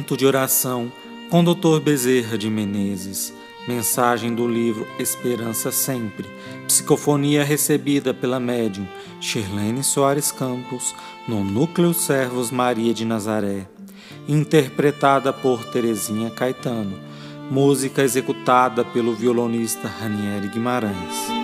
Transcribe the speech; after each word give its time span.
Momento 0.00 0.16
de 0.16 0.24
oração 0.24 0.90
com 1.28 1.44
Dr. 1.44 1.78
Bezerra 1.78 2.38
de 2.38 2.48
Menezes. 2.48 3.34
Mensagem 3.68 4.34
do 4.34 4.48
livro 4.48 4.88
Esperança 4.98 5.70
Sempre. 5.70 6.26
Psicofonia 6.66 7.44
recebida 7.44 8.14
pela 8.14 8.40
médium 8.40 8.88
Shirlene 9.20 9.84
Soares 9.84 10.32
Campos 10.32 10.94
no 11.28 11.44
Núcleo 11.44 11.92
Servos 11.92 12.50
Maria 12.50 12.94
de 12.94 13.04
Nazaré. 13.04 13.68
Interpretada 14.26 15.34
por 15.34 15.66
Terezinha 15.66 16.30
Caetano. 16.30 16.98
Música 17.50 18.02
executada 18.02 18.82
pelo 18.82 19.14
violonista 19.14 19.86
Ranieri 19.86 20.48
Guimarães. 20.48 21.39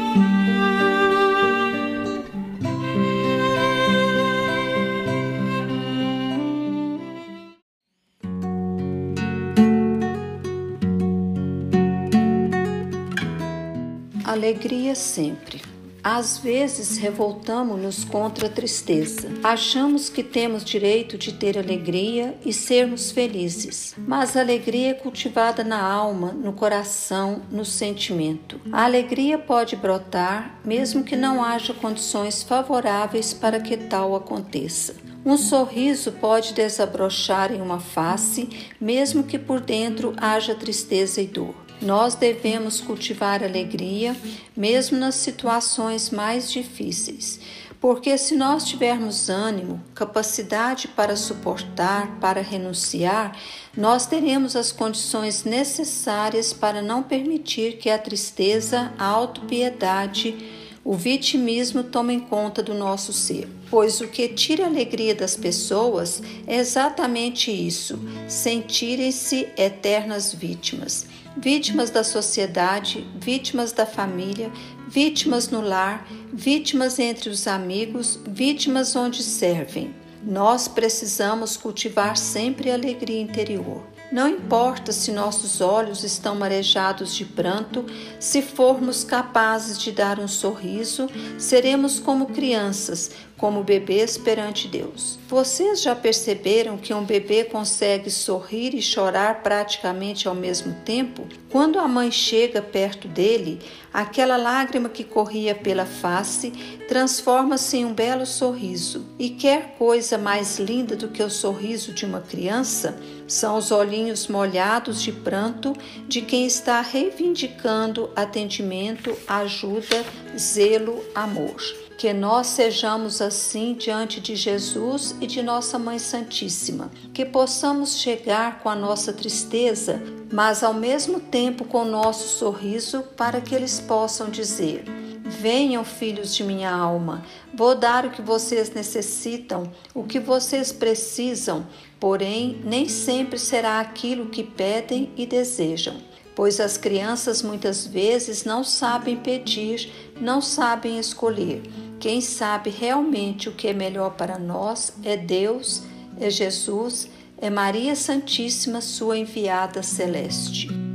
Alegria 14.27 14.97
sempre. 14.97 15.63
Às 16.03 16.39
vezes 16.39 16.99
revoltamos-nos 16.99 18.03
contra 18.03 18.49
a 18.49 18.51
tristeza. 18.51 19.29
Achamos 19.41 20.09
que 20.09 20.25
temos 20.25 20.65
direito 20.65 21.17
de 21.17 21.33
ter 21.33 21.57
alegria 21.57 22.37
e 22.45 22.53
sermos 22.53 23.13
felizes. 23.13 23.95
Mas 23.97 24.37
a 24.37 24.41
alegria 24.41 24.91
é 24.91 24.95
cultivada 24.95 25.63
na 25.63 25.81
alma, 25.81 26.33
no 26.33 26.53
coração, 26.53 27.43
no 27.53 27.65
sentimento. 27.65 28.61
A 28.73 28.83
alegria 28.83 29.39
pode 29.39 29.77
brotar 29.77 30.59
mesmo 30.65 31.05
que 31.05 31.15
não 31.15 31.41
haja 31.45 31.73
condições 31.73 32.43
favoráveis 32.43 33.33
para 33.33 33.61
que 33.61 33.77
tal 33.77 34.17
aconteça. 34.17 34.97
Um 35.25 35.37
sorriso 35.37 36.11
pode 36.11 36.53
desabrochar 36.53 37.53
em 37.53 37.61
uma 37.61 37.79
face, 37.79 38.49
mesmo 38.81 39.23
que 39.23 39.39
por 39.39 39.61
dentro 39.61 40.15
haja 40.17 40.53
tristeza 40.53 41.23
e 41.23 41.29
dor. 41.29 41.66
Nós 41.81 42.15
devemos 42.15 42.81
cultivar 42.81 43.43
alegria, 43.43 44.17
mesmo 44.57 44.99
nas 44.99 45.15
situações 45.17 46.11
mais 46.11 46.51
difíceis, 46.51 47.39
porque 47.81 48.17
se 48.17 48.35
nós 48.35 48.65
tivermos 48.65 49.29
ânimo, 49.29 49.83
capacidade 49.95 50.89
para 50.89 51.15
suportar, 51.15 52.19
para 52.19 52.41
renunciar, 52.41 53.37
nós 53.77 54.07
teremos 54.07 54.57
as 54.57 54.73
condições 54.73 55.45
necessárias 55.45 56.53
para 56.53 56.81
não 56.81 57.03
permitir 57.03 57.77
que 57.77 57.91
a 57.91 57.99
tristeza, 57.99 58.93
a 58.99 59.05
autopiedade, 59.05 60.66
o 60.87 60.95
vitimismo 60.95 61.83
tomem 61.83 62.21
conta 62.21 62.63
do 62.63 62.73
nosso 62.73 63.13
ser. 63.13 63.49
Pois 63.69 64.01
o 64.01 64.07
que 64.07 64.29
tira 64.29 64.65
a 64.65 64.69
alegria 64.69 65.17
das 65.17 65.37
pessoas 65.37 66.23
é 66.47 66.57
exatamente 66.59 67.51
isso: 67.51 67.99
sentirem-se 68.29 69.49
eternas 69.59 70.33
vítimas 70.33 71.07
vítimas 71.39 71.91
da 71.91 72.03
sociedade, 72.03 73.07
vítimas 73.15 73.71
da 73.71 73.85
família, 73.85 74.51
vítimas 74.89 75.51
no 75.51 75.61
lar, 75.61 76.07
vítimas 76.33 76.99
entre 76.99 77.29
os 77.29 77.47
amigos, 77.47 78.19
vítimas 78.27 78.97
onde 78.97 79.23
servem. 79.23 79.95
Nós 80.23 80.67
precisamos 80.67 81.57
cultivar 81.57 82.17
sempre 82.17 82.71
a 82.71 82.75
alegria 82.75 83.21
interior. 83.21 83.85
Não 84.11 84.29
importa 84.29 84.93
se 84.93 85.11
nossos 85.11 85.61
olhos 85.61 86.05
estão 86.05 86.37
marejados 86.37 87.15
de 87.15 87.25
pranto, 87.25 87.85
se 88.21 88.41
formos 88.41 89.03
capazes 89.03 89.79
de 89.79 89.91
dar 89.91 90.21
um 90.21 90.29
sorriso, 90.29 91.09
seremos 91.39 91.99
como 91.99 92.27
crianças, 92.27 93.11
como 93.37 93.63
bebês 93.63 94.17
perante 94.17 94.67
Deus. 94.67 95.19
Vocês 95.29 95.83
já 95.83 95.95
perceberam 95.95 96.79
que 96.79 96.95
um 96.95 97.05
bebê 97.05 97.45
consegue 97.45 98.11
sorrir 98.11 98.75
e 98.75 98.81
chorar 98.81 99.43
praticamente 99.43 100.27
ao 100.27 100.35
mesmo 100.35 100.75
tempo? 100.85 101.27
Quando 101.51 101.79
a 101.79 101.87
mãe 101.87 102.11
chega 102.11 102.63
perto 102.63 103.07
dele, 103.07 103.61
aquela 103.93 104.37
lágrima 104.37 104.89
que 104.89 105.05
corria 105.05 105.55
pela 105.55 105.85
face 105.85 106.51
transforma-se 106.89 107.79
em 107.79 107.85
um 107.85 107.93
belo 107.93 108.25
sorriso. 108.25 109.07
E 109.19 109.31
quer 109.31 109.75
coisa 109.77 110.17
mais 110.17 110.59
linda 110.59 110.97
do 110.97 111.09
que 111.09 111.23
o 111.23 111.31
sorriso 111.31 111.93
de 111.93 112.07
uma 112.07 112.21
criança? 112.21 112.99
São 113.27 113.59
os 113.59 113.71
olhinhos 113.71 114.29
molhados 114.29 115.03
de 115.03 115.13
pranto 115.13 115.75
de 116.07 116.23
quem 116.23 116.47
está 116.47 116.81
reivindicando 116.81 118.11
atendimento, 118.15 119.17
ajuda, 119.27 120.05
zelo, 120.39 121.05
amor. 121.15 121.86
Que 121.97 122.13
nós 122.13 122.49
sejamos 122.49 123.23
assim 123.23 123.75
diante 123.75 124.21
de 124.21 124.37
Jesus 124.37 125.17
e 125.21 125.27
de 125.27 125.43
nossa 125.43 125.79
Mãe 125.79 125.99
Santíssima, 125.99 126.91
que 127.15 127.25
possamos 127.25 127.99
chegar 127.99 128.61
com 128.61 128.69
a 128.69 128.77
nossa 128.77 129.13
tristeza, 129.13 130.03
mas 130.31 130.63
ao 130.63 130.75
mesmo 130.75 131.21
tempo 131.21 131.65
com 131.65 131.83
o 131.83 131.91
nosso 131.91 132.37
sorriso, 132.37 133.03
para 133.17 133.41
que 133.41 133.55
eles 133.55 133.81
possam 133.81 134.29
dizer: 134.29 134.85
Venham, 135.25 135.85
filhos 135.85 136.35
de 136.35 136.45
minha 136.45 136.71
alma, 136.71 137.25
vou 137.55 137.75
dar 137.75 138.05
o 138.05 138.11
que 138.11 138.21
vocês 138.21 138.71
necessitam, 138.71 139.73
o 139.95 140.05
que 140.05 140.21
vocês 140.21 140.71
precisam, 140.71 141.67
porém, 141.99 142.61
nem 142.63 142.89
sempre 142.89 143.39
será 143.39 143.81
aquilo 143.81 144.27
que 144.27 144.45
pedem 144.45 145.11
e 145.17 145.25
desejam 145.25 145.97
pois 146.37 146.61
as 146.61 146.77
crianças 146.77 147.43
muitas 147.43 147.87
vezes 147.87 148.45
não 148.45 148.63
sabem 148.63 149.17
pedir, 149.17 149.91
não 150.21 150.43
sabem 150.43 150.99
escolher. 150.99 151.63
Quem 151.99 152.21
sabe 152.21 152.71
realmente 152.71 153.49
o 153.49 153.53
que 153.53 153.69
é 153.69 153.73
melhor 153.73 154.11
para 154.11 154.39
nós 154.39 154.93
é 155.03 155.17
Deus, 155.17 155.83
é 156.21 156.31
Jesus, 156.31 157.09
é 157.39 157.51
Maria 157.51 157.97
Santíssima, 157.97 158.81
sua 158.81 159.19
enviada 159.19 159.83
celeste. 159.83 160.86